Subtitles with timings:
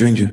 [0.00, 0.29] stranger.